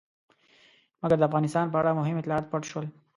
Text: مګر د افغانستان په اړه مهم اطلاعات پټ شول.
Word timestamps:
مګر 1.01 1.17
د 1.19 1.23
افغانستان 1.29 1.65
په 1.69 1.77
اړه 1.81 1.97
مهم 1.99 2.15
اطلاعات 2.17 2.45
پټ 2.51 2.63
شول. 2.71 2.85